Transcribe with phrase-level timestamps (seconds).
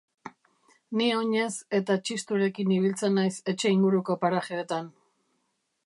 [1.01, 4.91] Ni oinez eta Txisturekin ibiltzen naiz etxe inguruko parajeetan.